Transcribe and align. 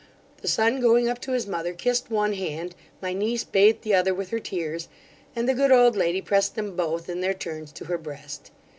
The 0.41 0.47
son 0.47 0.79
going 0.79 1.07
up 1.07 1.21
to 1.21 1.33
his 1.33 1.45
mother, 1.45 1.73
kissed 1.73 2.09
one 2.09 2.33
hand; 2.33 2.73
my 3.03 3.13
niece 3.13 3.43
bathed 3.43 3.83
the 3.83 3.93
other 3.93 4.15
with 4.15 4.29
her 4.31 4.39
tears; 4.39 4.87
and 5.35 5.47
the 5.47 5.53
good 5.53 5.71
old 5.71 5.95
lady 5.95 6.21
pressed 6.23 6.55
them 6.55 6.75
both 6.75 7.07
in 7.07 7.21
their 7.21 7.35
turns 7.35 7.71
to 7.73 7.85
her 7.85 7.99
breast. 7.99 8.49